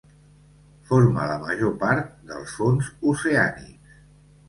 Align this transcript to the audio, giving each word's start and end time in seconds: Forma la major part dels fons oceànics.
Forma 0.91 1.27
la 1.33 1.37
major 1.45 1.75
part 1.85 2.09
dels 2.33 2.57
fons 2.63 2.93
oceànics. 3.15 3.99